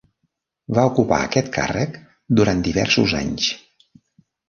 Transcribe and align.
Va 0.77 0.85
ocupar 0.91 1.19
aquest 1.27 1.53
càrrec 1.59 2.01
durant 2.43 2.67
diversos 2.71 3.19
anys. 3.25 3.55